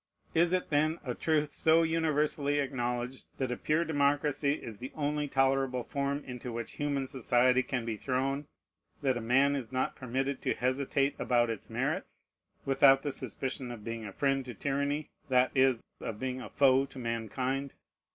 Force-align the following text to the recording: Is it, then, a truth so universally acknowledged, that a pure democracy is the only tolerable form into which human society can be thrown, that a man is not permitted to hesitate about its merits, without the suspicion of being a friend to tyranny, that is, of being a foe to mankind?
Is 0.33 0.51
it, 0.51 0.71
then, 0.71 0.97
a 1.05 1.13
truth 1.13 1.51
so 1.53 1.83
universally 1.83 2.57
acknowledged, 2.57 3.25
that 3.37 3.51
a 3.51 3.55
pure 3.55 3.85
democracy 3.85 4.53
is 4.53 4.79
the 4.79 4.91
only 4.95 5.27
tolerable 5.27 5.83
form 5.83 6.23
into 6.25 6.51
which 6.51 6.71
human 6.81 7.05
society 7.05 7.61
can 7.61 7.85
be 7.85 7.97
thrown, 7.97 8.47
that 9.03 9.15
a 9.15 9.21
man 9.21 9.55
is 9.55 9.71
not 9.71 9.95
permitted 9.95 10.41
to 10.41 10.55
hesitate 10.55 11.13
about 11.19 11.51
its 11.51 11.69
merits, 11.69 12.25
without 12.65 13.03
the 13.03 13.11
suspicion 13.11 13.69
of 13.69 13.83
being 13.83 14.03
a 14.07 14.11
friend 14.11 14.43
to 14.45 14.55
tyranny, 14.55 15.11
that 15.29 15.51
is, 15.53 15.83
of 15.99 16.19
being 16.19 16.41
a 16.41 16.49
foe 16.49 16.87
to 16.87 16.97
mankind? 16.97 17.73